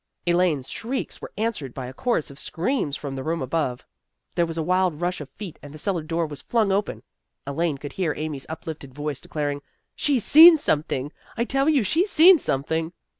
[0.25, 3.85] Elaine's shrieks were answered by a chorus of screams from the room above.
[4.35, 7.03] There was a wild rush of feet and the cellar door was flung open.
[7.45, 9.61] Elaine could hear Amy's uplifted voice declaring,"
[9.95, 11.11] She's seen something!
[11.37, 12.93] I tell you she's seen something!